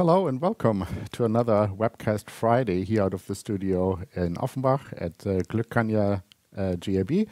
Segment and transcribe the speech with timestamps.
[0.00, 5.12] hello and welcome to another webcast Friday here out of the studio in Offenbach at
[5.26, 6.22] uh, Glückkanja
[6.56, 7.28] uh, GAB.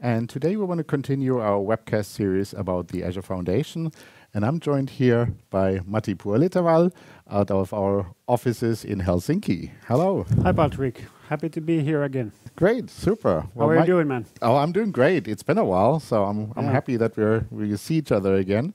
[0.00, 3.92] And today we want to continue our webcast series about the Azure Foundation.
[4.34, 6.90] And I'm joined here by Matti Puolitaval
[7.30, 9.70] out of our offices in Helsinki.
[9.86, 10.26] Hello.
[10.42, 11.04] Hi, Patrick.
[11.28, 12.32] Happy to be here again.
[12.56, 13.46] Great, super.
[13.54, 14.26] Well, How are you doing, man?
[14.42, 15.28] Oh, I'm doing great.
[15.28, 16.72] It's been a while, so I'm I'm yeah.
[16.72, 18.74] happy that we're we see each other again.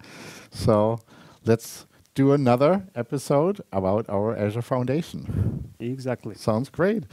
[0.52, 1.00] So
[1.44, 5.74] let's do another episode about our Azure Foundation.
[5.80, 6.34] Exactly.
[6.34, 7.04] Sounds great.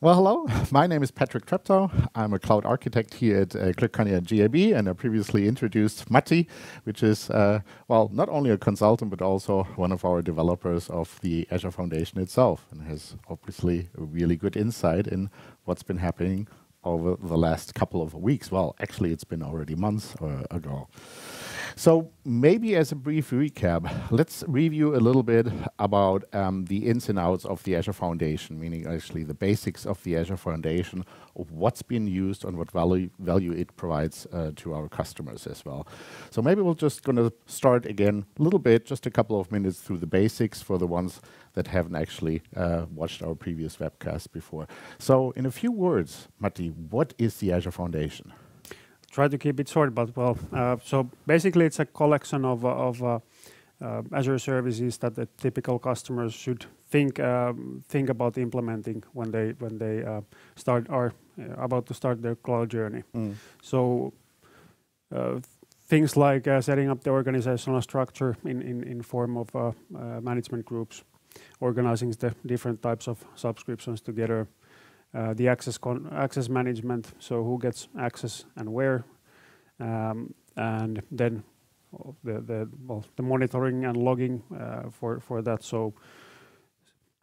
[0.00, 0.46] Well, hello.
[0.70, 1.90] My name is Patrick Treptow.
[2.14, 6.48] I'm a cloud architect here at uh, Glückkanja GAB, and I previously introduced Matti,
[6.84, 11.20] which is, uh, well, not only a consultant, but also one of our developers of
[11.20, 15.28] the Azure Foundation itself, and has obviously a really good insight in
[15.64, 16.48] what's been happening
[16.84, 18.50] over the last couple of weeks.
[18.50, 20.88] Well, actually, it's been already months uh, ago.
[21.76, 25.46] So maybe as a brief recap, let's review a little bit
[25.78, 30.02] about um, the ins and outs of the Azure Foundation, meaning actually the basics of
[30.02, 31.04] the Azure Foundation,
[31.36, 35.64] of what's been used and what value, value it provides uh, to our customers as
[35.64, 35.86] well.
[36.30, 39.50] So maybe we're just going to start again a little bit, just a couple of
[39.50, 41.20] minutes through the basics for the ones
[41.54, 44.68] that haven't actually uh, watched our previous webcast before.
[44.98, 48.32] So in a few words, Matti, what is the Azure Foundation?
[49.10, 52.68] Try to keep it short, but well, uh, so basically it's a collection of, uh,
[52.68, 53.18] of uh,
[53.80, 59.54] uh, Azure services that the typical customers should think um, think about implementing when they
[59.58, 60.20] when they uh,
[60.56, 61.12] start are
[61.56, 63.02] about to start their cloud journey.
[63.14, 63.34] Mm.
[63.62, 64.12] So
[65.88, 69.74] things like setting up the organizational structure in in, in form of
[70.22, 71.04] management groups,
[71.60, 74.46] organizing the different types of subscriptions together,
[75.14, 75.78] uh, the access
[76.12, 79.04] access management, so who gets access and where,
[79.80, 81.42] um, and then
[82.24, 85.62] the the well the monitoring and logging uh, for for that.
[85.62, 85.94] So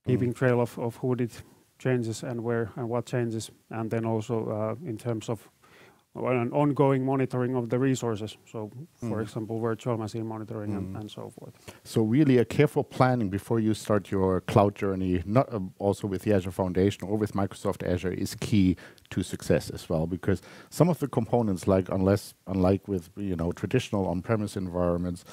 [0.06, 0.36] keeping mm.
[0.36, 1.32] trail of, of who did
[1.80, 5.50] changes and where and what changes, and then also uh, in terms of
[6.26, 8.38] an ongoing monitoring of the resources.
[8.52, 9.22] So, for mm.
[9.22, 10.78] example, virtual machine monitoring mm.
[10.78, 11.54] and, and, so forth.
[11.84, 16.24] So, really, a careful planning before you start your cloud journey, not uh, also with
[16.24, 18.76] the Azure Foundation or with Microsoft Azure, is key
[19.10, 20.08] to success as well.
[20.08, 25.24] Because some of the components, like unless unlike with you know traditional on-premise environments,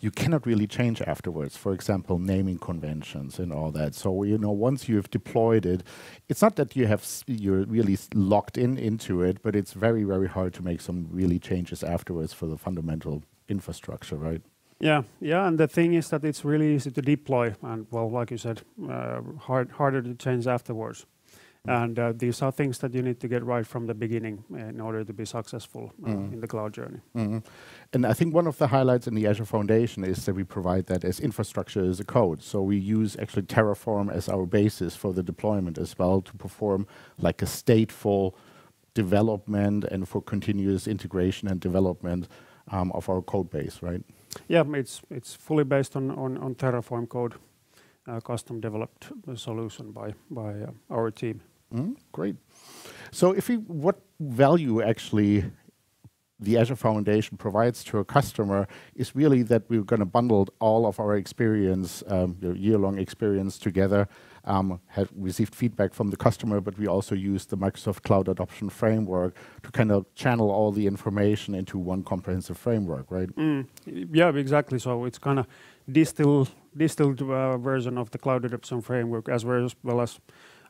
[0.00, 1.56] you cannot really change afterwards.
[1.56, 3.94] For example, naming conventions and all that.
[3.94, 5.82] So you know, once you've deployed it,
[6.28, 10.28] it's not that you have you're really locked in into it, but it's very very
[10.28, 14.42] hard to make some really changes afterwards for the fundamental infrastructure, right?
[14.80, 18.30] Yeah, yeah, and the thing is that it's really easy to deploy, and well, like
[18.30, 21.04] you said, uh, hard harder to change afterwards.
[21.68, 24.80] And uh, these are things that you need to get right from the beginning in
[24.80, 26.32] order to be successful uh, mm.
[26.32, 27.00] in the cloud journey.
[27.14, 27.42] Mm -hmm.
[27.92, 30.82] And I think one of the highlights in the Azure Foundation is that we provide
[30.82, 32.42] that as infrastructure as a code.
[32.42, 36.86] So we use actually Terraform as our basis for the deployment as well to perform
[37.16, 38.34] like a stateful
[38.94, 42.28] development and for continuous integration and development
[42.72, 44.02] um, of our code base, right?
[44.48, 47.34] Yeah, it's it's fully based on on, on Terraform code,
[48.06, 51.40] uh, custom developed solution by by uh, our team.
[51.74, 52.36] Mm, great.
[53.12, 55.44] So if we, what value actually
[56.40, 60.86] the Azure Foundation provides to a customer is really that we're going to bundle all
[60.86, 64.08] of our experience, um, year-long experience together,
[64.44, 68.70] um, have received feedback from the customer, but we also use the Microsoft Cloud Adoption
[68.70, 73.28] Framework to kind of channel all the information into one comprehensive framework, right?
[73.36, 74.78] Mm, yeah, exactly.
[74.78, 75.46] So it's kind of
[75.90, 80.18] distilled, distilled uh, version of the Cloud Adoption Framework as well as, well as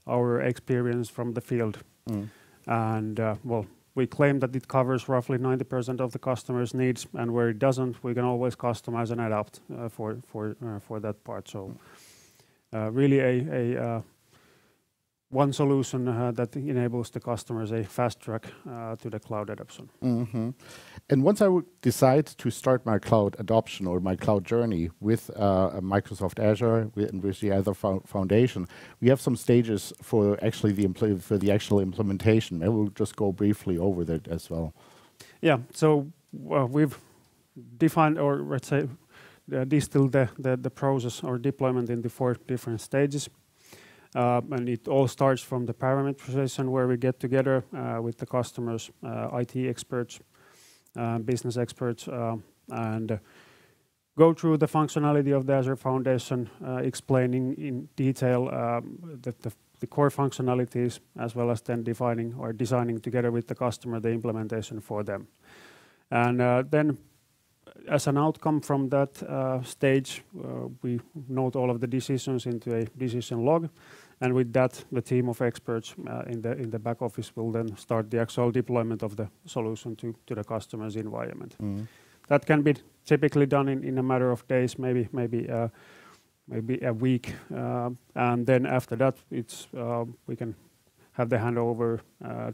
[0.07, 1.79] our experience from the field.
[2.09, 2.29] Mm.
[2.67, 7.33] And uh, well, we claim that it covers roughly 90% of the customer's needs, and
[7.33, 11.25] where it doesn't, we can always customize and adapt uh, for for uh, for that
[11.25, 11.49] part.
[11.49, 11.75] So,
[12.73, 14.03] uh, really a a uh,
[15.31, 19.89] one solution uh, that enables the customers a fast track uh, to the cloud adoption.
[20.03, 20.55] Mm -hmm.
[21.09, 25.31] And once I would decide to start my cloud adoption or my cloud journey with
[25.37, 28.67] uh, Microsoft Azure and with the Azure fo Foundation,
[29.01, 32.59] we have some stages for actually the for the actual implementation.
[32.59, 34.73] Maybe we'll just go briefly over that as well.
[35.41, 35.61] Yeah.
[35.73, 36.07] So
[36.73, 36.97] we've
[37.79, 38.89] defined, or let's say,
[39.53, 43.31] uh, distilled the, the the process or deployment into four different stages.
[44.15, 48.27] Uh, and it all starts from the parameterization where we get together uh, with the
[48.27, 50.21] customers, uh, IT experts,
[51.25, 52.09] business experts,
[52.69, 53.21] and
[54.19, 56.51] go through the functionality of the Azure Foundation,
[56.83, 62.53] explaining in detail um, the, the, the core functionalities, as well as then defining or
[62.53, 65.29] designing together with the customer the implementation for them.
[66.11, 66.41] And
[66.71, 66.99] then
[67.89, 72.75] as an outcome from that uh, stage, uh, we note all of the decisions into
[72.75, 73.69] a decision log,
[74.21, 78.11] and with that, the team of experts uh, in the back office will then start
[78.11, 81.57] the actual deployment of the solution to the customer's environment.
[81.63, 81.85] Mm-hmm.
[82.29, 82.75] That can be
[83.05, 85.49] typically done in a matter of days, maybe maybe,
[86.47, 87.35] maybe a week.
[88.15, 89.67] And then after that, it's,
[90.27, 90.55] we can
[91.13, 92.01] have the handover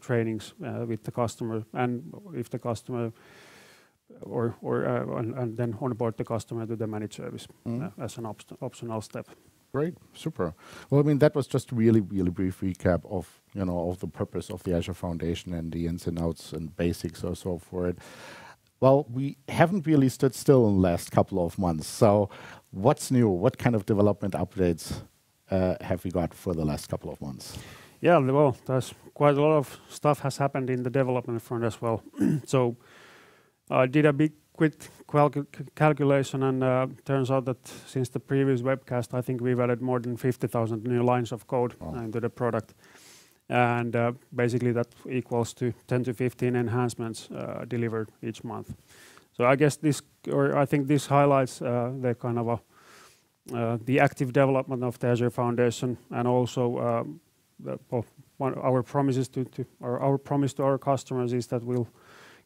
[0.01, 0.55] trainings
[0.87, 2.11] with the customer and
[4.11, 4.51] Uh,
[5.57, 8.03] then onboard the customer to the managed service uh, mm-hmm.
[8.03, 8.27] as an
[8.61, 9.29] optional step.
[9.73, 9.95] Great.
[10.15, 10.55] Super.
[10.89, 14.07] Well, I mean that was just really really brief recap of you know of the
[14.07, 17.89] purpose of the Azure Foundation and the ins and outs and basics or so for
[17.89, 17.99] it.
[18.81, 21.87] Well, we haven't really stood still in the last couple of months.
[21.87, 22.29] So,
[22.71, 23.29] what's new?
[23.29, 25.03] What kind of development updates
[25.51, 27.59] uh, have we got for the last couple of months?
[28.01, 28.19] Yeah.
[28.19, 32.03] Well, there's quite a lot of stuff has happened in the development front as well.
[33.71, 34.75] I did a big quick
[35.75, 40.01] calculation, and uh, turns out that since the previous webcast, I think we've added more
[40.01, 42.75] than 50,000 new lines of code into the product.
[43.49, 47.29] And uh, basically, that equals to 10 to 15 enhancements
[47.69, 48.75] delivered each month.
[49.37, 50.03] So I guess this,
[50.33, 55.31] or I think this highlights the kind of a, the active development of the Azure
[55.31, 57.21] Foundation and also um,
[58.41, 61.89] our promise to our customers is that we'll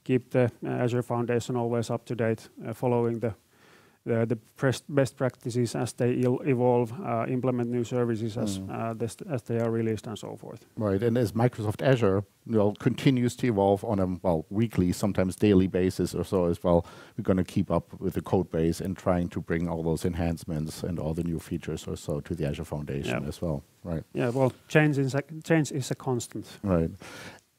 [0.04, 3.34] keep the uh, Azure Foundation always up to date, uh, following the
[4.88, 9.30] best practices as they evolve, uh, implement new services mm.
[9.30, 10.64] as they are released and so forth.
[10.76, 11.02] Right.
[11.02, 12.24] And as Microsoft Azure
[12.78, 16.86] continues to evolve on a well weekly, sometimes daily basis or so as well,
[17.16, 20.04] we're going to keep up with the code base and trying to bring all those
[20.04, 23.62] enhancements and all the new features or so to the Azure Foundation as well.
[23.84, 24.02] Right.
[24.14, 24.30] Yeah.
[24.30, 25.14] Well, change is
[25.90, 26.46] a constant.
[26.62, 26.90] Right.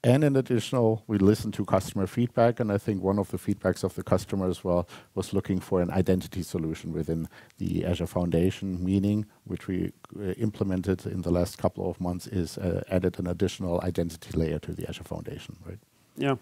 [0.03, 3.83] And in additional, we listen to customer feedback, and I think one of the feedbacks
[3.83, 9.67] of the customers was looking for an identity solution within the Azure Foundation, meaning which
[9.67, 14.35] we uh, implemented in the last couple of months, is uh, added an additional identity
[14.35, 15.55] layer to the Azure Foundation.
[15.63, 15.77] Right?
[16.17, 16.37] Yeah.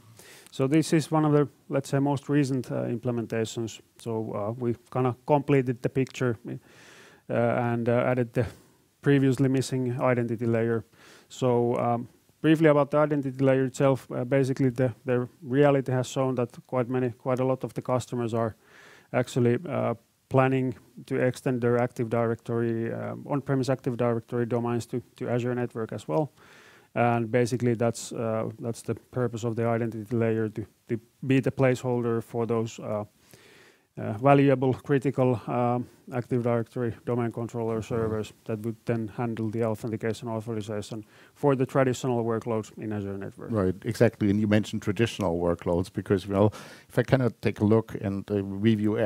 [0.51, 3.81] So this is one of the, let's say, most recent uh, implementations.
[3.97, 6.37] So we kind of completed the picture
[7.27, 8.45] and added the
[9.01, 10.85] previously missing identity layer.
[11.41, 12.07] Um,
[12.41, 17.09] Briefly about the identity layer itself, uh, basically, the reality has shown that quite many,
[17.09, 18.55] quite a lot of the customers are
[19.11, 19.93] actually uh,
[20.29, 20.75] planning
[21.05, 26.07] to extend their Active Directory, um, on-premise Active Directory domains to to Azure network as
[26.07, 26.31] well.
[26.95, 30.65] And basically, that's uh, that's the purpose of the identity layer, to
[31.27, 32.79] be the placeholder for those
[33.99, 35.77] Uh, valuable, critical uh,
[36.15, 37.95] Active Directory domain controller uh-huh.
[37.95, 41.03] servers that would then handle the authentication authorization
[41.33, 43.51] for the traditional workloads in Azure network.
[43.51, 43.75] Right.
[43.83, 44.29] Exactly.
[44.29, 46.53] And you mentioned traditional workloads because, well,
[46.87, 48.97] if I cannot take a look and uh, review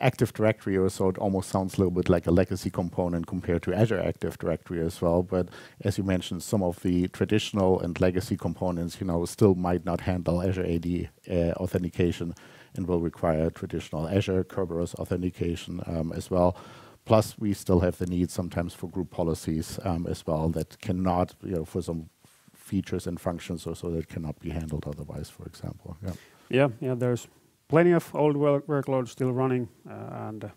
[0.00, 3.62] Active Directory or so, it almost sounds a little bit like a legacy component compared
[3.64, 5.22] to Azure Active Directory as well.
[5.22, 5.48] But
[5.82, 10.00] as you mentioned, some of the traditional and legacy components you know, still might not
[10.00, 11.08] handle Azure AD
[11.56, 12.34] authentication
[12.76, 16.56] and will require traditional Azure Kerberos authentication um, as well.
[17.04, 21.34] Plus, we still have the need sometimes for group policies um, as well that cannot,
[21.42, 22.10] you know, for some
[22.54, 25.96] features and functions or so, that cannot be handled otherwise, for example.
[26.50, 26.68] Yeah.
[26.80, 26.94] Yeah.
[26.94, 27.26] There's
[27.68, 30.52] plenty of old workloads still running, uh, and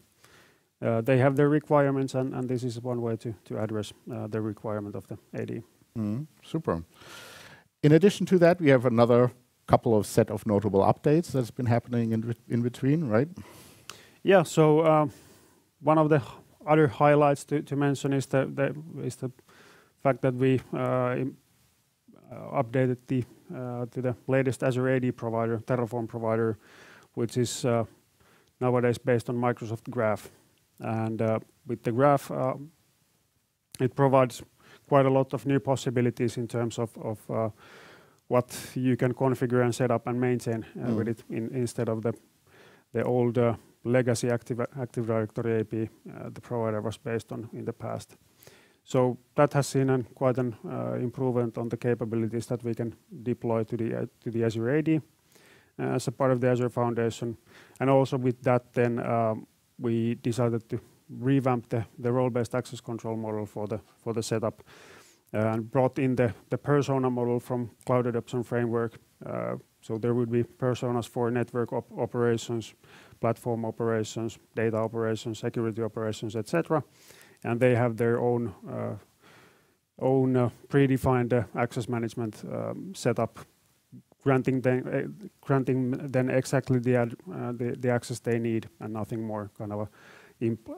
[0.81, 4.95] uh, they have their requirements, and this is one way to address uh, the requirement
[4.95, 5.63] of the AD.
[5.97, 6.23] Mm-hmm.
[6.43, 6.83] Super.
[7.81, 9.31] In addition to that, we have another
[9.67, 13.27] couple of set of notable updates that's been happening in in between, right?
[14.23, 14.43] Yeah.
[14.43, 15.07] So uh,
[15.81, 16.21] one of the
[16.65, 19.31] other highlights to mention is the
[20.01, 26.07] fact that we uh, uh, updated the uh, to the latest Azure AD provider, Terraform
[26.07, 26.57] provider,
[27.13, 27.65] which is
[28.59, 30.29] nowadays based on Microsoft Graph.
[30.79, 31.21] And
[31.67, 32.71] with the Graph, um,
[33.79, 34.41] it provides
[34.87, 37.21] quite a lot of new possibilities in terms of
[38.33, 40.95] what you can configure and set up and maintain uh, mm.
[40.95, 46.97] with it instead of the old uh, legacy Active Directory AP uh, the provider was
[46.97, 48.17] based on in the past.
[48.83, 50.55] So that has seen quite an
[51.01, 53.77] improvement on the capabilities that we can deploy to
[54.31, 55.01] the Azure AD
[55.77, 57.37] as a part of the Azure Foundation.
[57.79, 59.47] And also with that then, um,
[59.79, 64.63] we decided to revamp the role-based access control model for the for the setup
[65.35, 68.99] Uh, and brought in the persona model from Cloud Adoption Framework.
[69.25, 72.75] Uh, so there would be personas for network operations,
[73.19, 76.83] platform operations, data operations, security operations, et cetera.
[77.57, 78.95] They have their own uh,
[79.99, 83.39] own predefined access management um, setup
[84.23, 87.07] granting them uh, granting then exactly the, uh,
[87.57, 89.49] the the access they need and nothing more.
[89.57, 89.87] Kind of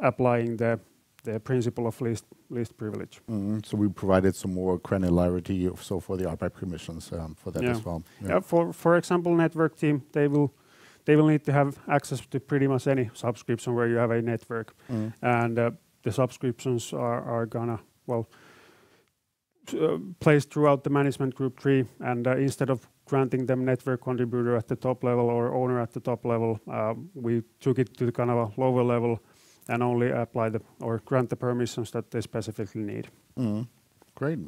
[0.01, 0.79] applying the
[1.25, 3.21] the principle of least least privilege.
[3.27, 3.65] Mm -hmm.
[3.65, 7.75] So we provided some more granularity, so for the RBAC permissions um, for that yeah.
[7.75, 8.01] as well.
[8.19, 8.29] Yeah.
[8.29, 8.41] yeah.
[8.43, 10.49] For for example, network team they will
[11.05, 14.21] they will need to have access to pretty much any subscription where you have a
[14.21, 15.11] network, mm.
[15.21, 15.71] and uh,
[16.03, 18.25] the subscriptions are are gonna well.
[19.73, 24.55] Uh, placed throughout the management group tree, and uh, instead of granting them network contributor
[24.55, 28.05] at the top level or owner at the top level, uh, we took it to
[28.05, 29.19] the kind of a lower level
[29.69, 33.07] and only apply the or grant the permissions that they specifically need.
[33.37, 33.67] Mm.
[34.15, 34.39] Great.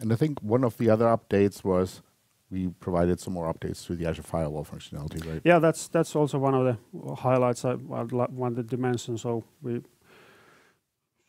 [0.00, 2.02] And I think one of the other updates was
[2.50, 5.40] we provided some more updates to the Azure Firewall functionality, right?
[5.44, 9.18] Yeah, that's that's also one of the highlights I wanted to mention.
[9.18, 9.82] So we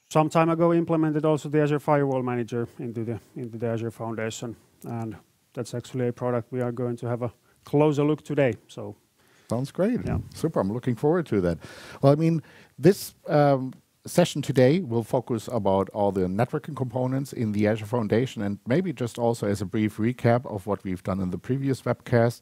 [0.09, 4.55] some time ago implemented also the Azure Firewall Manager into the into the Azure Foundation,
[4.83, 5.15] and
[5.53, 7.31] that's actually a product we are going to have a
[7.63, 8.53] closer look today.
[8.67, 8.95] So
[9.49, 10.01] Sounds great.
[10.05, 10.19] Yeah.
[10.33, 10.59] Super.
[10.59, 11.57] I'm looking forward to that.
[12.01, 12.43] Well, I mean,
[12.77, 13.73] this um,
[14.05, 18.91] session today will focus about all the networking components in the Azure Foundation and maybe
[18.91, 22.41] just also as a brief recap of what we've done in the previous webcast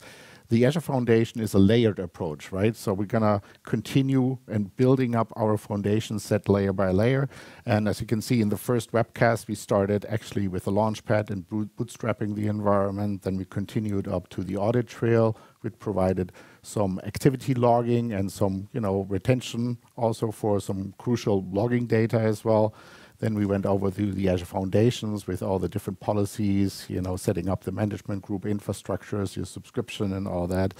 [0.49, 2.75] the Azure Foundation is a layered approach, right?
[2.75, 7.27] So we're going to continue and building up our foundation set layer by layer.
[7.65, 11.29] And as you can see in the first webcast, we started actually with the launchpad
[11.29, 13.23] and bootstrapping the environment.
[13.23, 16.31] Then we continued up to the audit trail, which provided
[16.65, 22.43] some activity logging and some, you know, retention also for some crucial logging data as
[22.43, 22.73] well.
[23.19, 27.15] Then we went over to the Azure Foundations with all the different policies, you know,
[27.15, 30.73] setting up the management group infrastructures, your subscription and all that.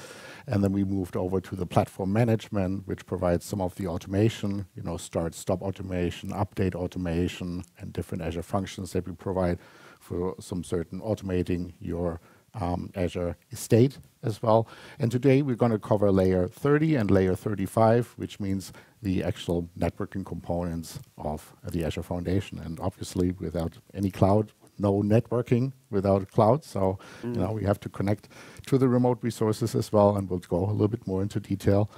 [0.46, 4.66] And then we moved over to the platform management, which provides some of the automation,
[4.76, 9.58] you know, start, stop automation, update automation, and different Azure functions that we provide
[10.00, 12.20] for some certain automating your
[12.60, 14.68] um, Azure estate as well.
[14.98, 19.70] And today we're going to cover layer 30 and layer 35, which means the actual
[19.78, 22.60] networking components of the Azure Foundation.
[22.60, 26.66] And obviously, without any cloud, no networking without cloud.
[26.66, 27.36] So, mm.
[27.36, 28.28] you know, we have to connect
[28.68, 30.16] to the remote resources as well.
[30.16, 31.90] And we'll go a little bit more into detail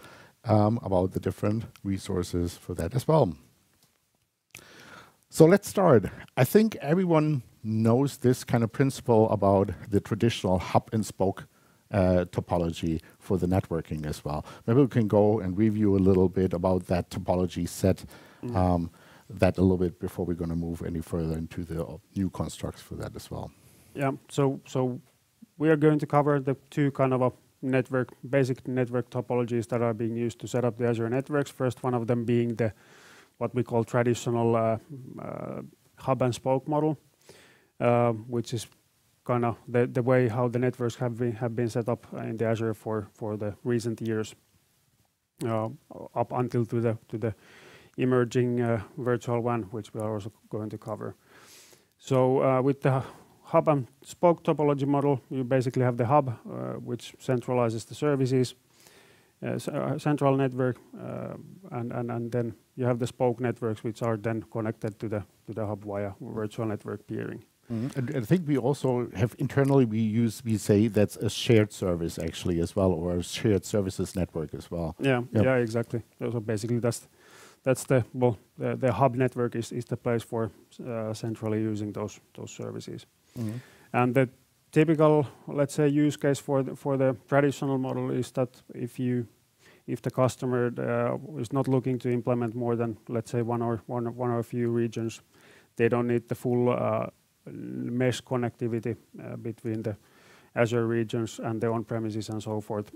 [0.44, 3.36] um, about the different resources for that as well.
[5.30, 6.06] So let's start.
[6.38, 11.48] I think everyone knows this kind of principle about the traditional hub and spoke
[11.92, 14.46] uh, topology for the networking as well.
[14.66, 18.06] Maybe we can go and review a little bit about that topology set,
[18.42, 18.56] mm.
[18.56, 18.90] um,
[19.30, 22.82] that a little bit before we're going to move any further into the new constructs
[22.82, 23.52] for that as well.
[23.96, 25.02] Yeah, so so
[25.58, 27.32] we are going to cover the two kind of a
[27.62, 31.52] network, basic network topologies that are being used to set up the Azure networks.
[31.52, 32.74] First one of them being the
[33.38, 34.78] what we call traditional uh,
[35.22, 35.62] uh,
[35.98, 36.98] hub and spoke model,
[37.80, 38.68] uh, which is
[39.26, 42.46] kind of the, way how the networks have been, have been set up in the
[42.46, 44.36] Azure for, the recent years,
[46.16, 47.36] up until to the, to the
[47.98, 51.16] emerging virtual WAN, which we are also going to cover.
[51.98, 53.04] So with the
[53.44, 56.38] hub and spoke topology model, you basically have the hub,
[56.82, 58.56] which centralizes the services,
[59.98, 60.78] central network,
[61.72, 65.24] and, and, and then you have the spoke networks, which are then connected to the,
[65.46, 67.44] to the hub via virtual network peering.
[67.70, 67.98] Mm -hmm.
[67.98, 72.22] And I think we also have internally we use we say that's a shared service
[72.22, 74.94] actually as well, or a shared services network as well.
[75.00, 75.44] Yeah, yep.
[75.44, 76.02] yeah, exactly.
[76.20, 77.08] So basically, that's
[77.64, 81.94] that's the well, the, the hub network is, is the place for uh, centrally using
[81.94, 83.08] those those services.
[83.36, 83.60] Mm -hmm.
[83.92, 84.28] And the
[84.78, 89.26] typical, let's say, use case for the, for the traditional model is that if you
[89.88, 93.82] if the customer uh, is not looking to implement more than let's say one or
[93.88, 95.22] one one or a few regions,
[95.76, 97.08] they don't need the full uh,
[97.46, 99.96] mesh connectivity uh, between the
[100.56, 102.92] Azure regions and the on-premises and so forth.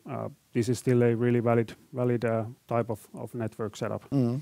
[0.54, 2.22] This is still a really valid valid
[2.68, 4.42] type of, of network setup mm.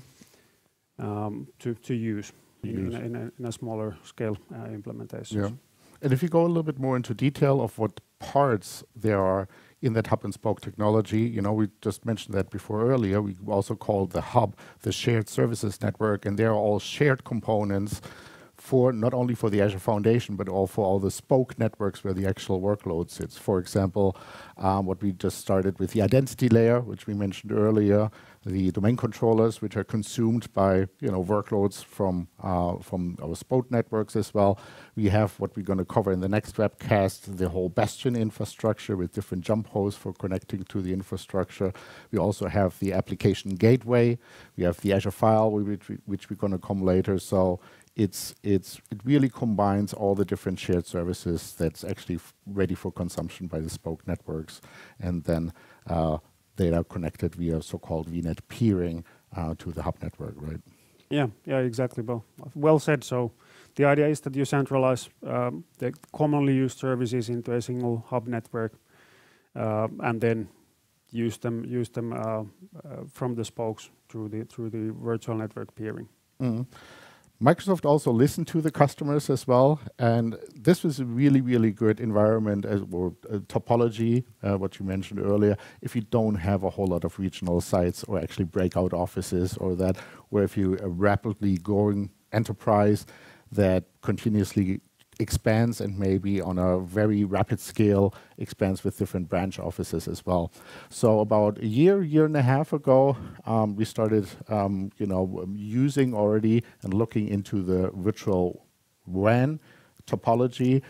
[0.98, 2.32] um, to, to use,
[2.62, 4.36] in, in, a, in, a, smaller scale
[4.72, 5.40] implementation.
[5.40, 5.50] Yeah.
[6.02, 9.48] And if you go a little bit more into detail of what parts there are
[9.82, 13.20] in that hub and spoke technology, you know, we just mentioned that before earlier.
[13.20, 18.00] We also called the hub the shared services network, and they're all shared components
[18.60, 22.12] for not only for the Azure Foundation, but also for all the spoke networks where
[22.12, 23.36] the actual workload sits.
[23.36, 24.16] For example,
[24.58, 28.10] um, what we just started with the identity layer, which we mentioned earlier,
[28.46, 33.70] the domain controllers, which are consumed by you know workloads from uh, from our spoke
[33.70, 34.58] networks as well.
[34.96, 38.96] We have what we're going to cover in the next webcast, the whole Bastion infrastructure
[38.96, 41.72] with different jump hosts for connecting to the infrastructure.
[42.10, 44.18] We also have the application gateway.
[44.56, 47.18] We have the Azure File, which, we, which we're going to come later.
[47.18, 47.60] So
[48.00, 53.46] it's it's it really combines all the different shared services that's actually ready for consumption
[53.46, 54.60] by the spoke networks,
[54.98, 55.52] and then
[55.86, 56.16] uh,
[56.56, 59.04] they are connected via so-called VNet peering
[59.36, 60.60] uh, to the hub network, right?
[61.10, 62.02] Yeah, yeah, exactly.
[62.02, 63.04] Well, well said.
[63.04, 63.32] So
[63.74, 68.26] the idea is that you centralize um, the commonly used services into a single hub
[68.26, 68.72] network,
[69.54, 70.48] uh, and then
[71.10, 72.44] use them use them uh, uh,
[73.12, 76.08] from the spokes through the through the virtual network peering.
[76.40, 76.66] Mm.
[77.42, 81.98] Microsoft also listened to the customers as well, and this was a really, really good
[81.98, 85.56] environment as or uh, topology, uh, what you mentioned earlier.
[85.80, 89.74] If you don't have a whole lot of regional sites or actually breakout offices or
[89.76, 89.96] that,
[90.28, 93.06] where if you're a rapidly growing enterprise
[93.50, 94.82] that continuously
[95.20, 100.50] expands and maybe on a very rapid scale expands with different branch offices as well.
[100.88, 105.46] So about a year, year and a half ago, um, we started, um, you know,
[105.54, 108.66] using already and looking into the virtual
[109.06, 109.60] WAN
[110.06, 110.82] topology.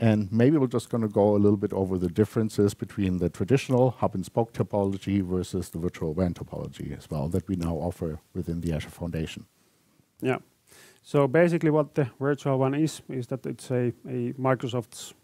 [0.00, 3.28] And maybe we're just going to go a little bit over the differences between the
[3.28, 7.74] traditional hub and spoke topology versus the virtual WAN topology as well that we now
[7.74, 9.46] offer within the Azure Foundation.
[10.20, 10.38] Yeah.
[11.08, 13.94] So basically what the virtual WAN is, is that it's a,
[14.38, 15.14] Microsoft's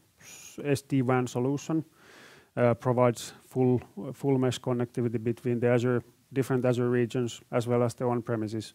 [0.57, 1.85] SD-WAN solution,
[2.57, 3.83] uh, provides full,
[4.15, 8.73] full mesh connectivity between the Azure, different Azure regions as well as the on-premises.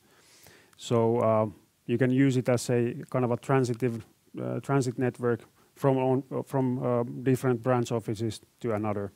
[0.77, 1.47] So uh,
[1.87, 4.05] you can use it as a kind of a transitive
[4.39, 5.39] uh, transit network
[5.73, 9.11] from from uh, different branch offices to another.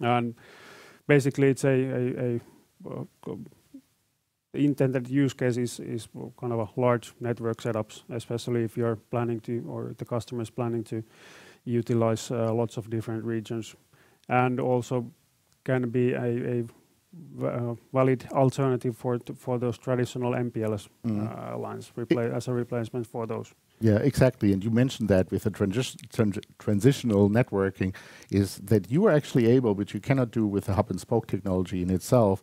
[0.00, 0.34] And
[1.06, 1.76] basically it's a,
[2.26, 2.40] a,
[4.54, 6.08] the intended use case is, is
[6.40, 10.50] kind of a large network setups, especially if you're planning to, or the customer is
[10.50, 11.02] planning to
[11.64, 13.74] utilize uh, lots of different regions.
[14.28, 15.10] And also
[15.64, 16.64] can be a, a
[17.42, 21.52] uh, valid alternative for for those traditional MPLS mm.
[21.54, 21.92] uh, lines
[22.34, 23.54] as a replacement for those.
[23.80, 24.52] Yeah, exactly.
[24.52, 27.94] And you mentioned that with the transi trans transitional networking
[28.30, 31.26] is that you are actually able, which you cannot do with the hub and spoke
[31.26, 32.42] technology in itself,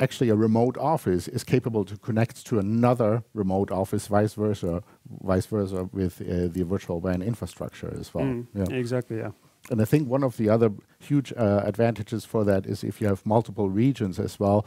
[0.00, 4.82] actually a remote office is capable to connect to another remote office, vice versa,
[5.22, 8.24] vice versa with uh, the virtual WAN infrastructure as well.
[8.24, 8.74] Mm, yeah.
[8.74, 9.30] Exactly, yeah.
[9.70, 13.06] And I think one of the other huge uh, advantages for that is if you
[13.06, 14.66] have multiple regions as well,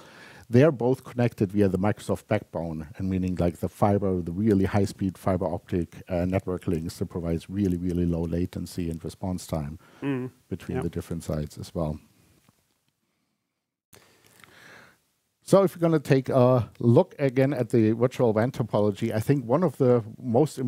[0.50, 5.18] they're both connected via the Microsoft backbone, and meaning like the fiber, the really high-speed
[5.18, 10.30] fiber optic uh, network links that provides really, really low latency and response time mm.
[10.48, 10.84] between yep.
[10.84, 12.00] the different sites as well.
[15.48, 19.20] So if we're going to take a look again at the virtual WAN topology, I
[19.20, 20.60] think one of the most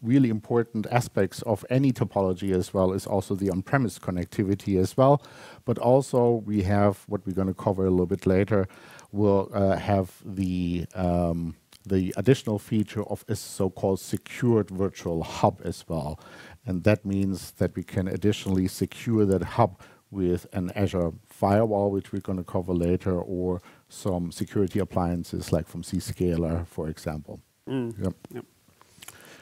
[0.00, 5.22] really important aspects of any topology as well is also the on-premise connectivity as well.
[5.66, 8.66] But also we have what we're going to cover a little bit later.
[9.12, 11.56] We'll uh, have the um,
[11.86, 16.18] the additional feature of a so-called secured virtual hub as well.
[16.64, 22.12] And that means that we can additionally secure that hub with an Azure firewall, which
[22.12, 27.40] we're going to cover later, or some security appliances like from Zscaler, for example.
[27.68, 27.94] Mm.
[28.04, 28.14] Yep.
[28.34, 28.44] Yep.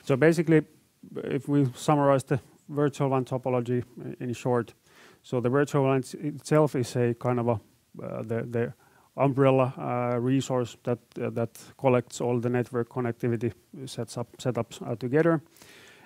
[0.05, 0.63] So basically,
[1.25, 3.85] if we summarize the virtual WAN topology
[4.21, 4.75] in short,
[5.23, 7.61] so the virtual WAN itself is a kind of a
[8.03, 8.73] uh, the, the
[9.17, 13.53] umbrella uh, resource that uh, that collects all the network connectivity
[13.85, 15.43] sets up setups uh, together,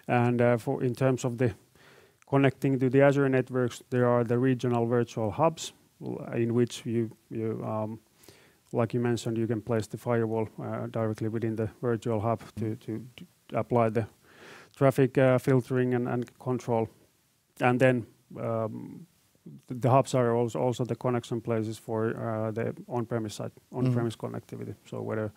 [0.09, 1.55] and uh, for in terms of the
[2.27, 5.73] connecting to the Azure networks, there are the regional virtual hubs
[6.35, 8.01] in which you you um,
[8.73, 12.77] like you mentioned, you can place the firewall uh, directly within the virtual hub to,
[12.77, 14.07] to, to apply the
[14.77, 16.89] traffic uh, filtering and, and, control.
[17.61, 18.07] And then
[18.41, 19.07] um,
[19.69, 24.21] the hubs are also, also the connection places for uh, the on-premise side, on-premise mm
[24.21, 24.41] -hmm.
[24.41, 24.75] connectivity.
[24.85, 25.31] So whether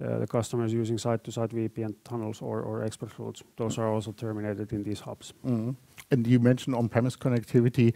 [0.00, 3.90] uh, the customer is using site-to-site -site VPN tunnels or, or express routes, those are
[3.94, 5.34] also terminated in these hubs.
[5.42, 5.74] Mm -hmm.
[6.10, 7.94] And you mentioned on-premise connectivity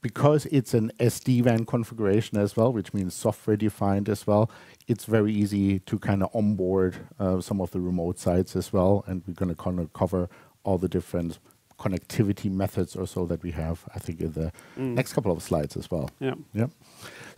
[0.00, 4.50] because it's an SD-WAN configuration as well, which means software defined as well,
[4.86, 9.04] it's very easy to kind of onboard uh, some of the remote sites as well.
[9.06, 10.28] And we're going to kind of cover
[10.62, 11.38] all the different
[11.78, 14.94] connectivity methods or so that we have, I think, in the mm.
[14.94, 16.10] next couple of slides as well.
[16.20, 16.34] Yeah.
[16.52, 16.66] Yeah.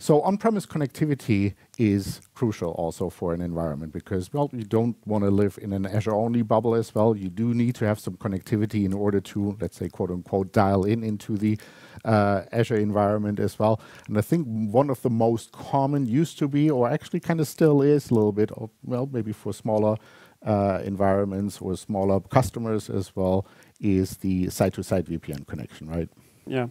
[0.01, 5.29] So on-premise connectivity is crucial also for an environment because, well, you don't want to
[5.29, 7.15] live in an Azure-only bubble as well.
[7.15, 10.85] You do need to have some connectivity in order to, let's say, quote unquote, dial
[10.85, 11.55] in into the
[12.03, 13.79] uh, Azure environment as well.
[14.07, 17.47] And I think one of the most common used to be, or actually kind of
[17.47, 19.97] still is a little bit, of, well, maybe for smaller
[20.43, 23.45] uh, environments or smaller customers as well,
[23.79, 26.09] is the site-to-site -site VPN connection, right?
[26.47, 26.69] Yeah.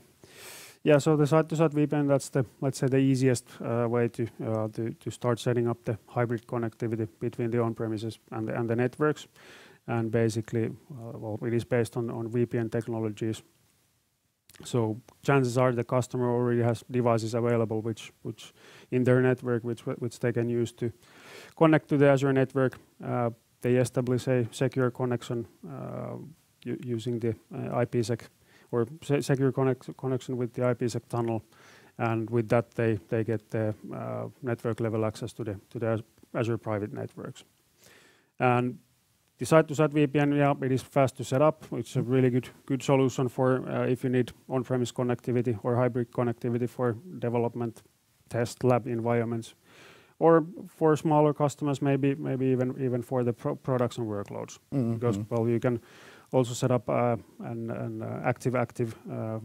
[0.82, 4.68] Yeah, so the site-to-site VPN, that's the, let's say, the easiest uh, way to, uh,
[4.68, 8.76] to, to start setting up the hybrid connectivity between the on-premises and the, and the
[8.76, 9.26] networks.
[9.86, 13.42] And basically, uh, well, it is based on, on VPN technologies.
[14.64, 18.52] So chances are the customer already has devices available which, which
[18.90, 20.92] in their network, which, which they can use to
[21.56, 22.78] connect to the Azure network.
[23.04, 26.16] Uh, they establish a secure connection uh,
[26.64, 28.22] using the uh, IPsec
[28.72, 31.42] or se secure connect connection with the IPsec tunnel.
[31.98, 36.04] And with that, they, they get the uh, network level access to the, to the
[36.35, 37.44] Azure private networks.
[38.38, 38.78] And
[39.40, 41.64] the site-to-site VPN, yeah, it is fast to set up.
[41.72, 46.12] It's a really good good solution for uh, if you need on-premise connectivity or hybrid
[46.12, 47.83] connectivity for development,
[48.28, 49.54] test lab environments,
[50.18, 54.59] or for smaller customers, maybe maybe even even for the pro production workloads.
[54.70, 54.94] Mm -hmm.
[54.94, 55.80] Because well, you can
[56.32, 59.38] also set up uh, an, an uh, active active uh,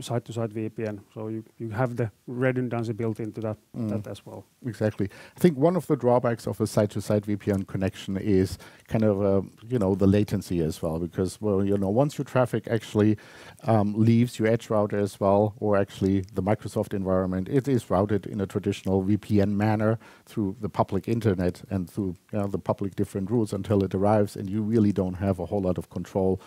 [0.00, 1.00] site-to-site VPN.
[1.14, 3.88] So you, you have the redundancy built into that, mm.
[3.90, 4.44] that as well.
[4.66, 5.08] Exactly.
[5.36, 9.42] I think one of the drawbacks of a site-to-site VPN connection is kind of uh,
[9.68, 13.16] you know the latency as well, because well you know once your traffic actually
[13.64, 18.26] um, leaves your edge router as well, or actually the Microsoft environment, it is routed
[18.26, 22.96] in a traditional VPN manner through the public internet and through you know, the public
[22.96, 25.90] different rules until it arrives, and you really don't have a whole lot of of
[25.90, 26.40] control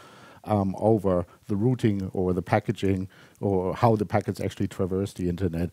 [0.43, 3.07] um, over the routing or the packaging
[3.39, 5.69] or how the packets actually traverse the internet.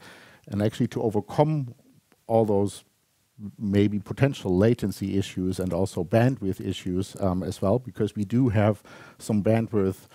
[0.49, 1.75] And actually to overcome
[2.27, 2.85] all those
[3.59, 8.83] maybe potential latency issues and also bandwidth issues um, as well, because we do have
[9.19, 10.07] some bandwidth,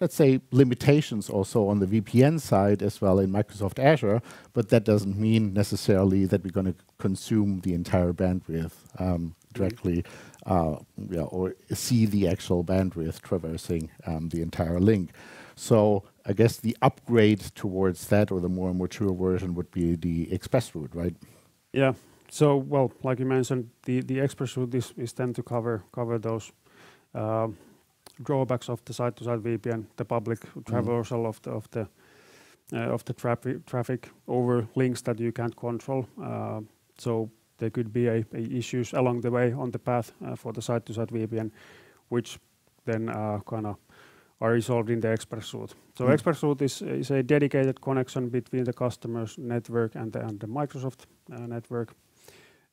[0.00, 4.20] let's say, limitations also on the VPN side as well in Microsoft Azure,
[4.52, 10.04] but that doesn't mean necessarily that we're going to consume the entire bandwidth um, directly
[10.46, 10.76] uh,
[11.10, 15.10] yeah, or see the actual bandwidth traversing um, the entire link.
[15.54, 20.32] So I guess the upgrade towards that or the more mature version would be the
[20.32, 21.14] express route, right?
[21.72, 21.94] Yeah.
[22.30, 26.18] So well, like you mentioned, the, the express route is, is tend to cover cover
[26.18, 26.52] those
[27.14, 27.48] uh,
[28.22, 30.62] drawbacks of the site to site VPN, the public mm.
[30.62, 31.28] traversal mm.
[31.28, 31.88] of the of the
[32.72, 36.06] uh, of the traffic traffic over links that you can't control.
[36.22, 36.60] Uh,
[36.98, 40.52] so there could be a, a issues along the way on the path uh, for
[40.52, 41.50] the site-to-site VPN,
[42.08, 42.38] which
[42.84, 43.76] then uh, kind of
[44.40, 45.74] are resolved in the Express route.
[45.94, 46.12] So mm.
[46.12, 50.46] Express route is, is a dedicated connection between the customer's network and the, and the
[50.46, 51.94] Microsoft uh, network,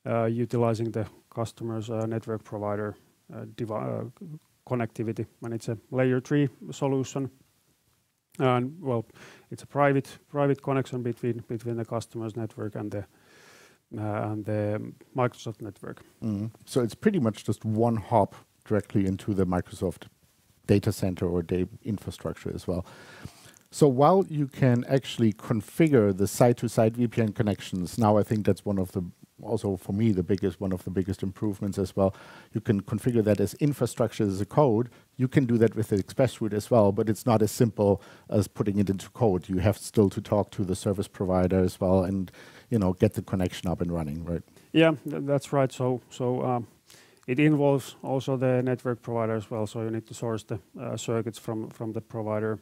[0.05, 2.95] uh, utilizing the customer's uh, network provider
[4.65, 5.25] connectivity.
[5.43, 7.29] And it's a layer three solution.
[8.39, 9.05] And well,
[9.51, 13.05] it's a private private connection between between the customer's network and the
[13.91, 16.03] and the Microsoft network.
[16.23, 16.51] Mm.
[16.65, 20.07] So it's pretty much just one hop directly into the Microsoft
[20.65, 22.85] data center or data infrastructure as well.
[23.71, 28.79] So while you can actually configure the site-to-site VPN connections, now I think that's one
[28.79, 29.03] of the
[29.41, 32.15] also for me the biggest one of the biggest improvements as well.
[32.53, 34.89] You can configure that as infrastructure as a code.
[35.15, 38.01] You can do that with the express route as well, but it's not as simple
[38.29, 39.49] as putting it into code.
[39.49, 42.31] You have still to talk to the service provider as well and
[42.69, 44.43] you know get the connection up and running, right?
[44.73, 45.71] Yeah, th that's right.
[45.71, 46.67] So so um,
[47.27, 49.67] it involves also the network provider as well.
[49.67, 52.59] So you need to source the uh, circuits from from the provider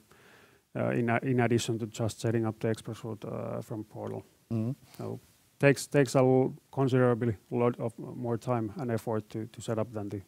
[0.76, 4.24] uh, in in addition to just setting up the express route uh, from portal.
[4.50, 4.76] Mm -hmm.
[4.98, 5.20] So
[5.66, 6.24] takes takes a
[6.72, 10.22] considerably lot of more time and effort to to set up than the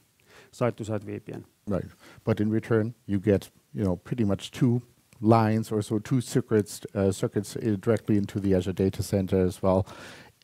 [0.52, 1.44] site-to-site VPN.
[1.68, 1.90] Right,
[2.24, 4.82] but in return you get you know pretty much two
[5.22, 9.62] lines or so two circuits uh, circuits uh, directly into the Azure data center as
[9.62, 9.86] well.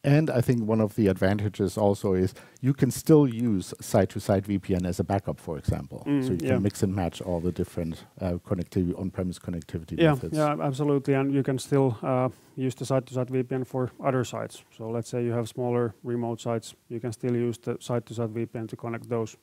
[0.06, 4.86] And I think one of the advantages also is you can still use site-to-site VPN
[4.86, 6.04] as a backup, for example.
[6.06, 6.54] Mm, so you yeah.
[6.54, 10.38] can mix and match all the different uh, connectivity, on-premise connectivity yeah, methods.
[10.38, 11.14] Yeah, absolutely.
[11.14, 14.64] And you can still uh, use the site-to-site VPN for other sites.
[14.78, 18.68] So let's say you have smaller remote sites, you can still use the site-to-site VPN
[18.70, 19.38] to connect those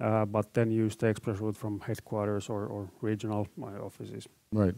[0.00, 3.46] uh, but then use the express route from headquarters or, or regional
[3.82, 4.26] offices.
[4.52, 4.74] Right.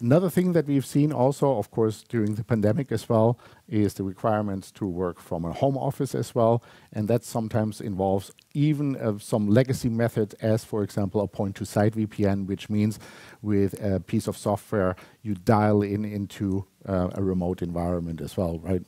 [0.00, 4.04] Another thing that we've seen also, of course, during the pandemic as well, is the
[4.04, 6.62] requirements to work from a home office as well.
[6.92, 12.46] And that sometimes involves even uh, some legacy methods as, for example, a point-to-site VPN,
[12.46, 12.98] which means
[13.42, 18.58] with a piece of software, you dial in into uh, a remote environment as well,
[18.60, 18.82] right?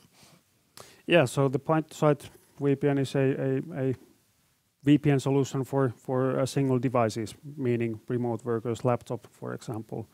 [1.07, 3.95] Yeah, so the point-to-site VPN is a, a, a
[4.85, 10.09] VPN solution for, for single devices, meaning remote workers, laptop, for example,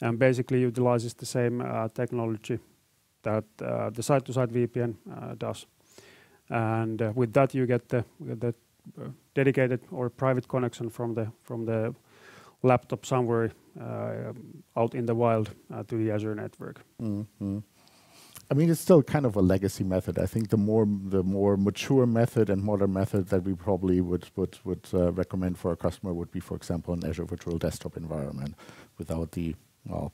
[0.00, 2.58] and basically utilizes the same uh, technology
[3.22, 5.66] that uh, the site-to-site VPN uh, does.
[6.48, 8.54] And with that, you get the, the
[9.34, 11.94] dedicated or private connection from the from the
[12.62, 13.52] laptop somewhere
[14.76, 15.50] out in the wild
[15.86, 16.80] to the Azure network.
[17.00, 17.58] Mm-hmm.
[18.50, 20.18] I mean, it's still kind of a legacy method.
[20.18, 24.28] I think the more the more mature method and modern method that we probably would
[24.34, 27.96] would would uh, recommend for a customer would be, for example, an Azure Virtual Desktop
[27.96, 28.56] environment,
[28.98, 29.54] without the
[29.86, 30.12] well,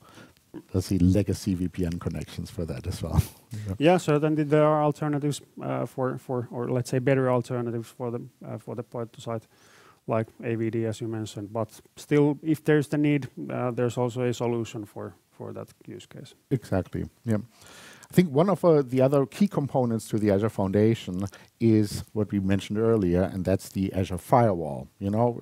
[0.73, 3.23] let's see, legacy VPN connections for that as well.
[3.79, 3.99] yeah.
[4.07, 8.21] yeah, then there are alternatives uh, for for or let's say better alternatives for the
[8.47, 9.47] uh, for the point to site
[10.07, 11.53] like AVD as you mentioned.
[11.53, 16.07] But still, if there's the need, uh, there's also a solution for for that use
[16.07, 16.35] case.
[16.51, 17.09] Exactly.
[17.25, 17.39] Yeah.
[18.11, 21.25] I think one of uh, the other key components to the Azure Foundation
[21.59, 24.89] is what we mentioned earlier, and that's the Azure Firewall.
[25.01, 25.41] You know,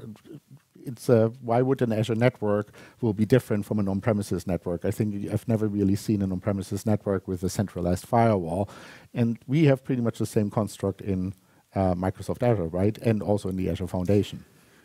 [0.87, 4.85] it's a, why would an Azure network will be different from an on-premises network?
[4.85, 8.69] I think I've never really seen an on-premises network with a centralized firewall,
[9.13, 11.35] and we have pretty much the same construct in
[11.75, 14.45] uh, Microsoft Azure, right, and also in the Azure Foundation.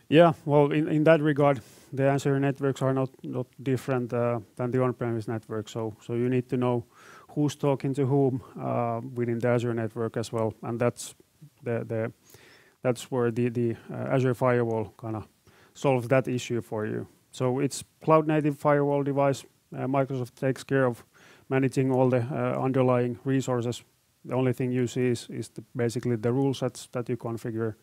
[0.09, 1.61] Yeah, well, in, in that regard,
[1.93, 5.69] the Azure networks are not not different uh, than the on-premise network.
[5.69, 6.85] So so you need to know
[7.35, 11.15] who's talking to whom uh, within the Azure network as well, and that's
[11.63, 12.11] the the
[12.81, 15.27] that's where the the uh, Azure firewall kind of
[15.73, 17.07] solves that issue for you.
[17.31, 19.45] So it's cloud native firewall device.
[19.75, 21.03] Uh, Microsoft takes care of
[21.47, 23.83] managing all the uh, underlying resources.
[24.25, 27.75] The only thing you see is, is the basically the rule sets that you configure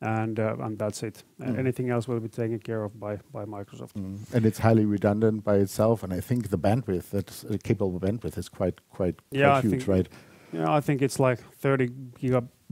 [0.00, 1.24] and uh, and that's it.
[1.40, 1.58] Mm.
[1.58, 3.92] anything else will be taken care of by by Microsoft.
[3.94, 4.34] Mm.
[4.34, 6.02] And it's highly redundant by itself.
[6.02, 9.86] And I think the bandwidth that's uh, capable bandwidth is quite quite, yeah, quite huge,
[9.86, 10.08] right?
[10.52, 11.90] Yeah, I think it's like 30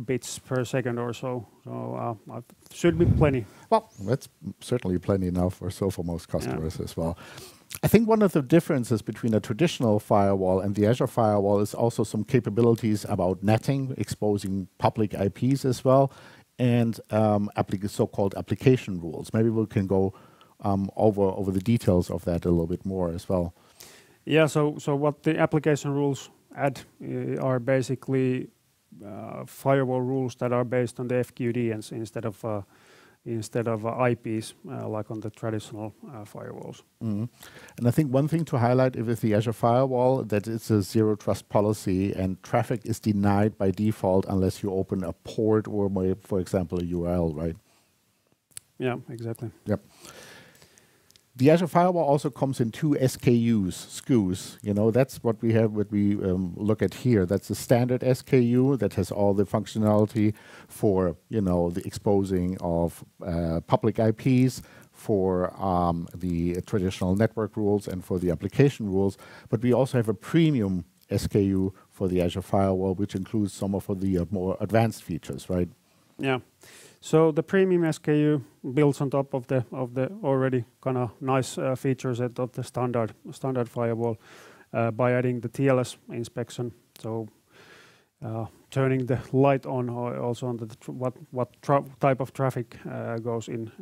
[0.03, 1.47] gigabits per second or so.
[1.65, 2.41] So uh,
[2.73, 3.47] should be plenty.
[3.71, 4.29] Well, that's
[4.61, 6.85] certainly plenty now for so for most customers yeah.
[6.85, 7.17] as well.
[7.83, 11.75] I think one of the differences between a traditional firewall and the Azure firewall is
[11.75, 16.13] also some capabilities about netting, exposing public IPs as well,
[16.59, 17.51] and um,
[17.87, 19.31] so-called application rules.
[19.33, 20.13] Maybe we can go
[20.61, 23.55] um, over over the details of that a little bit more as well.
[24.25, 24.47] Yeah.
[24.47, 28.49] So so what the application rules add uh, are basically
[29.47, 32.63] firewall rules that are based on the FQDNs instead of uh,
[33.25, 36.83] instead of uh, IPs uh, like on the traditional uh, firewalls.
[37.03, 37.29] Mm.
[37.79, 41.15] And I think one thing to highlight with the Azure Firewall that it's a zero
[41.15, 45.89] trust policy and traffic is denied by default unless you open a port or,
[46.21, 47.57] for example, a URL, right?
[48.79, 49.51] Yeah, exactly.
[49.67, 49.81] Yep.
[51.35, 54.59] The Azure Firewall also comes in two SKUs, SKUs.
[54.63, 57.25] You know, that's what we have, what we um, look at here.
[57.25, 60.35] That's the standard SKU that has all the functionality
[60.69, 64.61] for, you know, the exposing of uh, public IPs,
[64.93, 69.17] for um, the traditional network rules and for the application rules.
[69.49, 73.87] But we also have a premium SKU for the Azure Firewall, which includes some of
[74.01, 75.69] the uh, more advanced features, right?
[76.19, 76.39] Yeah.
[77.05, 78.43] So the premium SKU
[78.75, 82.53] builds on top of the of the already kind of nice uh, feature set of
[82.53, 84.17] the standard standard firewall
[84.73, 86.73] uh, by adding the TLS inspection.
[87.01, 87.29] So
[88.25, 91.49] uh, turning the light on also on what what
[92.01, 92.77] type of traffic
[93.23, 93.73] goes in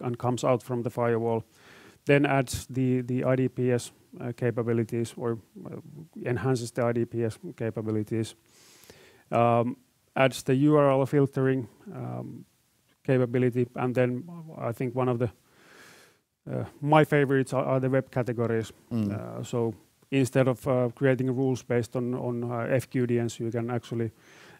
[0.00, 1.42] and comes out from the firewall.
[2.04, 3.90] Then adds the the IDPS
[4.36, 5.38] capabilities or
[6.24, 8.36] enhances the IDPS capabilities.
[9.32, 9.76] Um,
[10.18, 12.44] adds the URL filtering um,
[13.04, 14.24] capability, and then
[14.58, 15.30] I think one of the
[16.50, 18.72] uh, my favorites are, are, the web categories.
[18.90, 19.12] Mm.
[19.12, 19.74] Uh, so
[20.10, 24.10] instead of uh, creating rules based on on uh, FQDNs, you can actually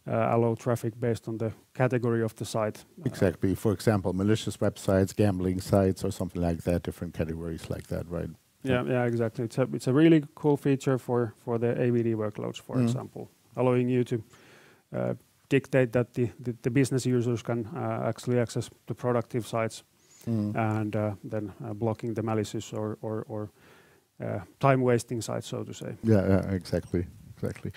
[0.06, 2.84] uh, allow traffic based on the category of the site.
[3.04, 3.54] Exactly.
[3.54, 6.82] For example, malicious websites, gambling sites, or something like that.
[6.82, 8.30] Different categories like that, right?
[8.62, 9.44] Yeah, yeah, exactly.
[9.44, 12.82] It's a it's a really cool feature for for the AVD workloads, for mm.
[12.82, 14.22] example, allowing you to
[14.96, 15.14] uh,
[15.48, 19.82] dictate that the, the, the business users can uh, actually access the productive sites
[20.28, 20.54] mm.
[20.56, 23.50] and uh, then uh, blocking the malicious or, or, or
[24.58, 25.94] time wasting sites, so to say.
[26.02, 27.06] Yeah, yeah, exactly,
[27.36, 27.72] exactly.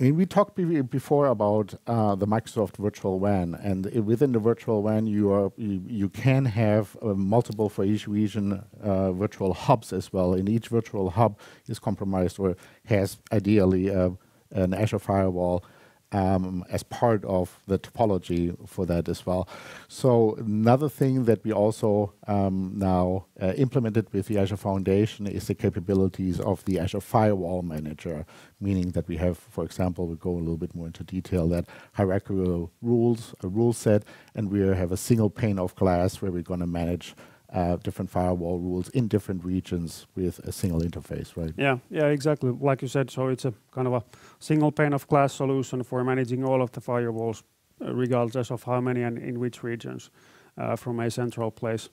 [0.00, 4.80] Mean, we talked be before about uh, the Microsoft Virtual WAN, and within the Virtual
[4.84, 9.92] WAN, you are you, you can have uh, multiple for each region uh, virtual hubs
[9.92, 10.34] as well.
[10.34, 15.64] And each virtual hub is compromised or has ideally an Azure firewall
[16.12, 19.48] um, as part of the topology for that as well.
[19.88, 25.46] So another thing that we also um, now uh, implemented with the Azure Foundation is
[25.46, 28.24] the capabilities of the Azure Firewall Manager,
[28.60, 31.66] meaning that we have, for example, we go a little bit more into detail, that
[31.92, 34.02] hierarchical rules, a rule set,
[34.34, 37.14] and we have a single pane of glass where we're going to manage
[37.52, 41.54] uh, different firewall rules in different regions with a single interface, right?
[41.56, 42.50] Yeah, yeah, exactly.
[42.50, 44.02] Like you said, so it's a kind of a
[44.38, 47.42] single pane of glass solution for managing all of the firewalls,
[47.80, 50.10] uh, regardless of how many and in which regions,
[50.58, 51.88] uh, from a central place.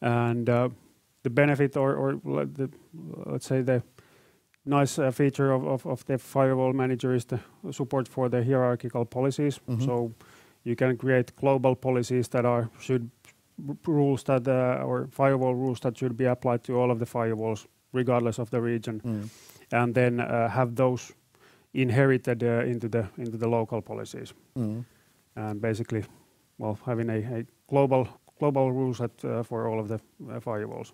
[0.00, 0.70] And uh,
[1.22, 2.68] the benefit or, or the,
[3.26, 3.82] let's say the
[4.66, 7.38] nice uh, feature of, of, of, the firewall manager is the
[7.70, 9.60] support for the hierarchical policies.
[9.68, 9.84] Mm -hmm.
[9.84, 10.12] So
[10.64, 13.10] you can create global policies that are should
[13.86, 17.66] rules that uh, or firewall rules that should be applied to all of the firewalls
[17.92, 19.28] regardless of the region, mm.
[19.72, 21.12] and then uh, have those
[21.72, 24.34] inherited uh, into the into the local policies.
[24.56, 24.84] Mm.
[25.36, 26.04] And basically,
[26.58, 30.92] well, having a, a global global rule set for all of the uh, firewalls.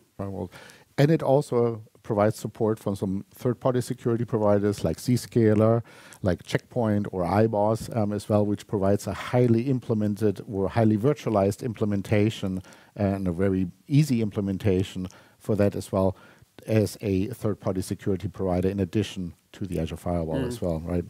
[1.01, 5.83] And it also provides support from some third-party security providers like Zscaler,
[6.21, 11.63] like Checkpoint or iboss um, as well, which provides a highly implemented or highly virtualized
[11.63, 12.63] implementation
[12.97, 15.09] and a very easy implementation
[15.39, 16.15] for that as well
[16.67, 20.49] as a third-party security provider in addition to the Azure Firewall mm.
[20.49, 21.05] as well, right?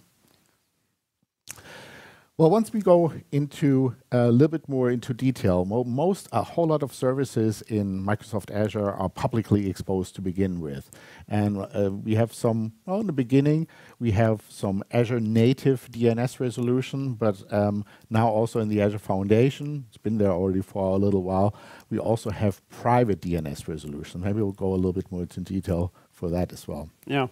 [2.40, 6.82] Well, once we go into a little bit more into detail, most, a whole lot
[6.82, 10.90] of services in Microsoft Azure are publicly exposed to begin with.
[11.28, 16.40] And uh, we have some, well, in the beginning, we have some Azure native DNS
[16.40, 20.96] resolution, but um, now also in the Azure Foundation, it's been there already for a
[20.96, 21.54] little while,
[21.90, 24.22] we also have private DNS resolution.
[24.22, 26.88] Maybe we'll go a little bit more into detail for that as well.
[27.04, 27.26] Yeah.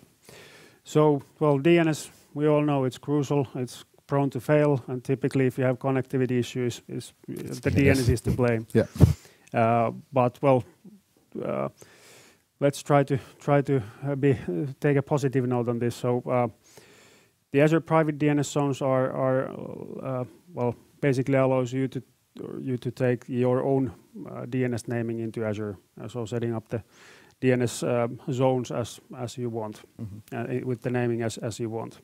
[0.85, 3.49] So, well, DNS, we all know it's crucial.
[3.55, 8.21] It's prone to fail, and typically, if you have connectivity issues, is the DNS is
[8.23, 8.67] to blame.
[8.73, 8.87] Yeah.
[9.55, 10.65] Uh, but well,
[11.45, 11.69] uh,
[12.61, 14.37] let's try to try to uh, be
[14.81, 15.95] take a positive note on this.
[15.95, 16.49] So uh,
[17.53, 19.51] the Azure private DNS zones are are
[20.03, 22.03] uh, well basically allows you to
[22.61, 23.93] you to take your own
[24.27, 25.77] uh, DNS naming into Azure.
[26.09, 26.83] so setting up the
[27.41, 30.65] DNS um, zones as as you want mm -hmm.
[30.65, 32.03] with the naming as as you want.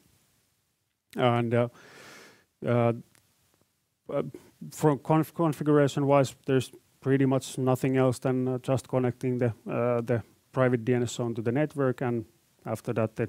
[1.16, 1.68] And uh,
[2.66, 2.92] uh,
[4.12, 4.22] uh,
[4.70, 9.53] from conf configuration-wise, there's pretty much nothing else than just connecting the
[10.07, 10.22] the
[10.53, 12.24] private DNS zone to the network, and
[12.64, 13.29] after that, the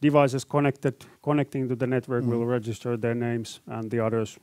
[0.00, 2.30] devices connected connecting to the network mm.
[2.30, 4.38] will register their names, and the others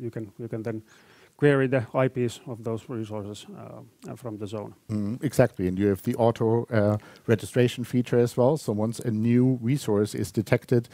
[0.00, 0.82] you can you can then
[1.38, 4.74] query the IPs of those resources uh, from the zone.
[4.90, 8.56] Mm, exactly, and you have the auto uh, registration feature as well.
[8.56, 10.88] So once a new resource is detected,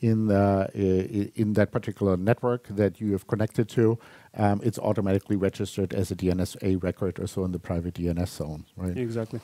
[0.00, 3.98] in the, in that particular network that you have connected to,
[4.36, 8.28] um, it's automatically registered as a DNS A record or so in the private DNS
[8.28, 8.96] zone, right?
[8.96, 9.40] Exactly.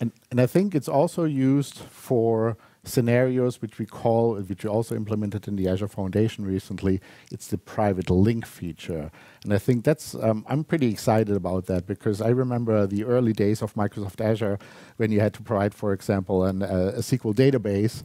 [0.00, 4.96] And and I think it's also used for scenarios which we call, which we also
[4.96, 7.00] implemented in the Azure Foundation recently.
[7.30, 9.10] It's the private link feature,
[9.44, 13.32] and I think that's um, I'm pretty excited about that because I remember the early
[13.32, 14.58] days of Microsoft Azure
[14.96, 18.02] when you had to provide, for example, an, uh, a SQL database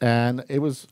[0.00, 0.86] and it was,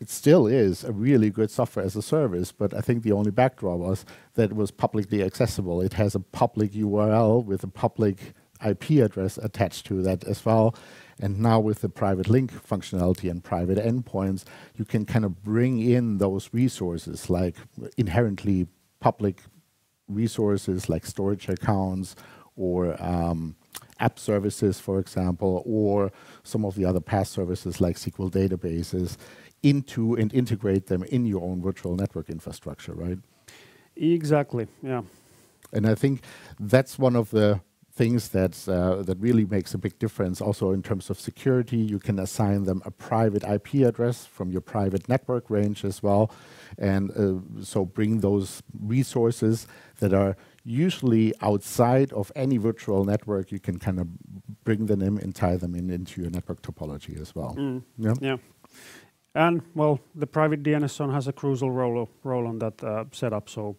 [0.00, 3.30] it still is a really good software as a service, but I think the only
[3.30, 4.04] backdraw was
[4.34, 5.80] that it was publicly accessible.
[5.80, 10.74] It has a public URL with a public IP address attached to that as well.
[11.20, 14.44] And now with the private link functionality and private endpoints,
[14.76, 17.56] you can kind of bring in those resources like
[17.96, 18.66] inherently
[19.00, 19.42] public
[20.08, 22.14] resources like storage accounts
[22.56, 23.56] or um,
[24.04, 26.12] app services, for example, or
[26.42, 29.16] some of the other PaaS services like SQL databases
[29.62, 33.18] into and integrate them in your own virtual network infrastructure, right?
[33.96, 35.02] Exactly, yeah.
[35.72, 36.22] And I think
[36.60, 37.60] that's one of the
[37.96, 40.40] things that uh, that really makes a big difference.
[40.40, 44.60] Also, in terms of security, you can assign them a private IP address from your
[44.60, 46.30] private network range as well,
[46.78, 49.66] and uh, so bring those resources
[50.00, 54.08] that are usually outside of any virtual network, you can kind of
[54.64, 57.54] bring them in and tie them in into your network topology as well.
[57.56, 57.82] Mm.
[57.98, 58.14] Yeah.
[58.20, 58.36] yeah.
[59.34, 63.48] And well, the private DNS zone has a crucial role role on that uh, setup.
[63.48, 63.76] So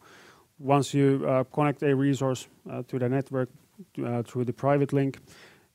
[0.60, 3.50] once you uh, connect a resource uh, to the network
[4.06, 5.20] uh, through the private link,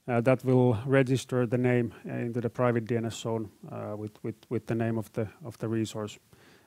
[0.07, 4.67] uh, that will register the name into the private DNS zone uh, with, with with
[4.67, 6.19] the name of the of the resource,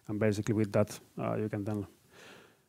[0.08, 1.00] and basically with that
[1.38, 1.86] you can then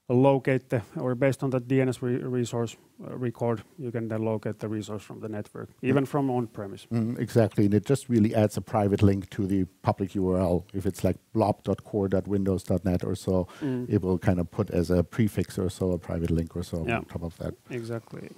[0.08, 4.58] locate the, or based on the DNS re resource uh, record, you can then locate
[4.58, 6.08] the resource from the network, even mm.
[6.08, 6.86] from on-premise.
[6.92, 10.64] Mm, exactly, and it just really adds a private link to the public URL.
[10.74, 13.88] If it's like blob.core.windows.net or so, mm.
[13.88, 16.84] it will kind of put as a prefix or so a private link or so
[16.86, 16.98] yeah.
[16.98, 17.54] on top of that.
[17.70, 18.30] Exactly.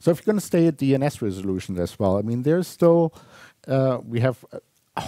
[0.00, 3.14] So if you're going to stay at DNS resolution as well, I mean, there's still,
[3.66, 4.60] uh, we have a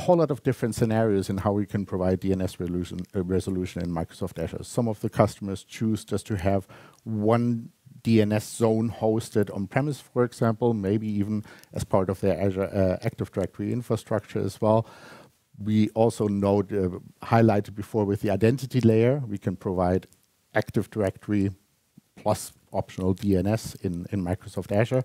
[0.09, 3.91] whole lot of different scenarios in how we can provide DNS resolution, uh, resolution in
[3.91, 4.63] Microsoft Azure.
[4.63, 6.67] Some of the customers choose just to have
[7.05, 7.69] one
[8.05, 11.45] DNS zone hosted on premise, for example, maybe even
[11.75, 14.87] as part of their Azure uh, Active Directory infrastructure as well.
[15.63, 16.89] We also note, uh,
[17.23, 20.07] highlighted before with the identity layer, we can provide
[20.55, 21.51] Active Directory
[22.17, 25.03] plus optional DNS in, in Microsoft Azure.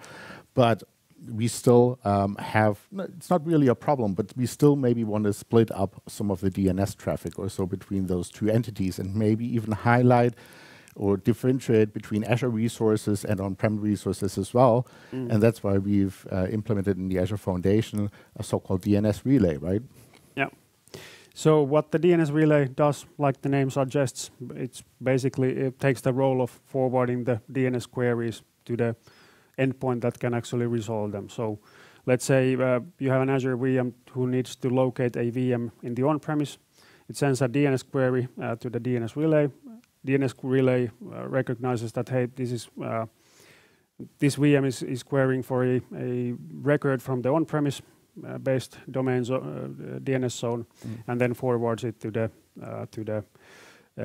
[0.53, 0.83] But
[1.29, 5.33] we still um, have, it's not really a problem, but we still maybe want to
[5.33, 9.45] split up some of the DNS traffic or so between those two entities and maybe
[9.45, 10.33] even highlight
[10.95, 14.87] or differentiate between Azure resources and on-prem resources as well.
[15.11, 15.31] Mm.
[15.31, 19.81] And that's why we've uh, implemented in the Azure Foundation a so-called DNS relay, right?
[20.35, 20.49] Yeah.
[21.33, 26.13] So what the DNS relay does, like the name suggests, it's basically it takes the
[26.13, 28.95] role of forwarding the DNS queries to the
[29.57, 31.29] endpoint that can actually resolve them.
[31.29, 31.59] So
[32.05, 35.95] let's say uh, you have an Azure VM who needs to locate a VM in
[35.95, 36.57] the on-premise.
[37.09, 39.49] It sends a DNS query uh, to the DNS relay.
[40.05, 43.05] DNS relay uh, recognizes that, hey, this is uh,
[44.19, 47.81] this VM is, is querying for a, a record from the on-premise
[48.27, 51.03] uh, based domain zo uh, DNS zone, mm.
[51.07, 52.29] and then forwards it to the
[52.91, 53.23] to the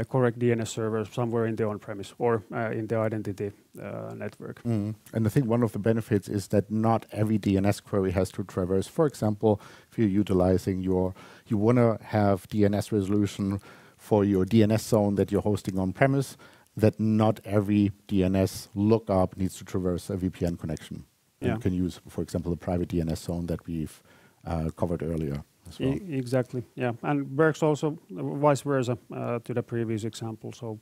[0.09, 4.63] correct DNS server somewhere in the on-premise or uh, in the identity uh, network.
[4.63, 4.95] Mm.
[5.15, 8.45] And I think one of the benefits is that not every DNS query has to
[8.45, 8.87] traverse.
[8.87, 9.61] For example,
[9.91, 11.15] if you're utilizing your,
[11.47, 13.61] you want to have DNS resolution
[13.97, 16.37] for your DNS zone that you're hosting on-premise,
[16.77, 21.05] that not every DNS lookup needs to traverse a VPN connection.
[21.41, 21.55] Yeah.
[21.55, 24.03] You can use, for example, the private DNS zone that we've
[24.47, 25.45] uh, covered earlier
[25.81, 25.95] well.
[25.95, 26.93] E exactly, yeah.
[27.03, 30.53] And works also vice versa uh, to the previous example.
[30.53, 30.79] So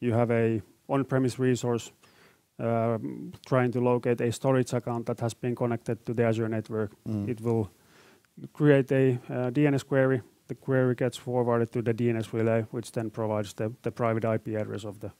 [0.00, 1.92] you have a on-premise resource
[2.58, 2.98] uh,
[3.46, 6.90] trying to locate a storage account that has been connected to the Azure network.
[7.06, 7.28] Mm.
[7.28, 7.70] It will
[8.52, 10.22] create a uh, DNS query.
[10.48, 14.48] The query gets forwarded to the DNS relay, which then provides the, the private IP
[14.60, 15.12] address of the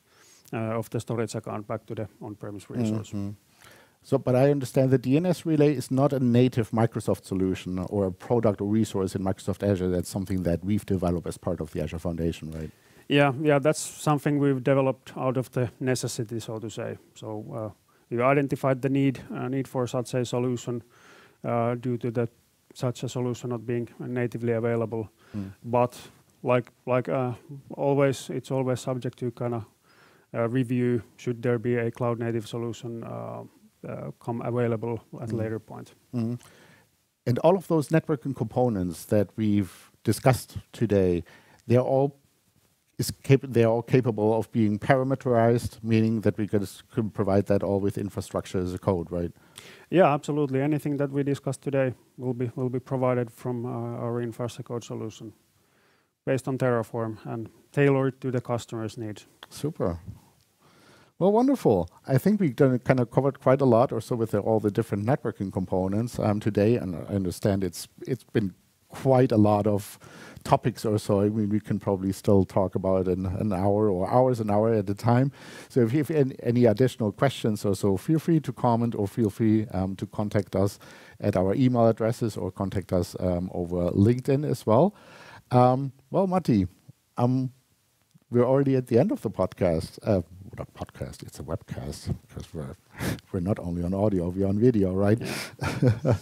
[0.53, 3.17] uh, of the storage account back to the on-premise resource.
[3.17, 3.50] Mm -hmm.
[4.03, 8.13] So, but I understand the DNS relay is not a native Microsoft solution or a
[8.13, 9.89] product or resource in Microsoft Azure.
[9.89, 12.71] That's something that we've developed as part of the Azure Foundation, right?
[13.09, 16.97] Yeah, yeah, that's something we've developed out of the necessity, so to say.
[17.15, 17.71] So uh,
[18.09, 20.83] we identified the need uh, need for such a solution
[21.45, 22.29] uh, due to the
[22.73, 25.11] such a solution not being natively available.
[25.37, 25.53] Mm.
[25.65, 25.99] But
[26.43, 27.33] like like uh,
[27.77, 29.65] always, it's always subject to kind of
[30.33, 31.03] uh, review.
[31.17, 33.05] Should there be a cloud native solution?
[33.89, 35.39] Uh, come available at a mm.
[35.39, 35.95] later point.
[36.15, 36.39] Mm.
[37.27, 41.25] And all of those networking components that we've discussed today,
[41.67, 42.17] they're all
[42.99, 43.13] is
[43.43, 48.59] they're all capable of being parameterized, meaning that we can provide that all with infrastructure
[48.59, 49.33] as a code, right?
[49.89, 50.61] Yeah, absolutely.
[50.61, 54.85] Anything that we discussed today will be will be provided from uh, our infrastructure code
[54.85, 55.33] solution
[56.27, 59.27] based on Terraform and tailored to the customer's needs.
[59.49, 59.99] Super.
[61.21, 61.91] Well, wonderful.
[62.09, 64.71] I think we've done kind of covered quite a lot or so with all the
[64.71, 68.55] different networking components um, today, and I understand it's it's been
[68.89, 69.99] quite a lot of
[70.45, 71.21] topics or so.
[71.21, 74.73] I mean, we can probably still talk about in an hour or hours an hour
[74.73, 75.31] at a time.
[75.69, 79.07] So if you have any, any additional questions or so, feel free to comment or
[79.07, 80.79] feel free um, to contact us
[81.21, 84.95] at our email addresses or contact us um, over LinkedIn as well.
[85.51, 86.67] Um, well, Matti,
[87.19, 87.53] um,
[88.31, 89.99] we're already at the end of the podcast.
[90.03, 90.23] Uh,
[90.59, 92.77] not podcast, it's a webcast because we're
[93.33, 95.21] we're not only on audio, we're on video, right?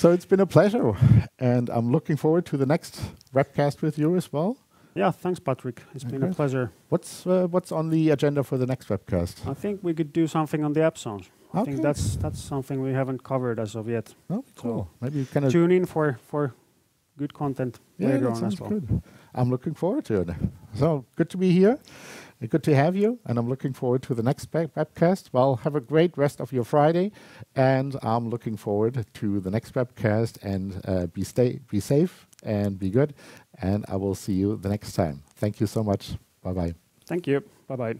[0.00, 0.94] So it's been a pleasure,
[1.38, 3.02] and I'm looking forward to the next
[3.34, 4.56] webcast with you as well.
[4.94, 5.82] Yeah, thanks, Patrick.
[5.94, 6.16] It's okay.
[6.16, 6.72] been a pleasure.
[6.88, 9.46] What's uh, what's on the agenda for the next webcast?
[9.46, 10.96] I think we could do something on the app.
[11.06, 11.64] I okay.
[11.64, 14.14] think that's that's something we haven't covered as of yet.
[14.30, 14.84] Oh, cool.
[14.84, 16.54] So Maybe you can tune in for for
[17.18, 18.70] good content yeah, later on as well.
[18.70, 19.02] Good.
[19.34, 20.30] I'm looking forward to it.
[20.74, 21.78] So good to be here.
[22.48, 25.28] Good to have you, and I'm looking forward to the next webcast.
[25.30, 27.12] Well, have a great rest of your Friday,
[27.54, 30.42] and I'm looking forward to the next webcast.
[30.42, 33.12] And uh, be stay, be safe, and be good.
[33.60, 35.22] And I will see you the next time.
[35.36, 36.14] Thank you so much.
[36.42, 36.74] Bye bye.
[37.06, 37.44] Thank you.
[37.68, 37.96] Bye bye.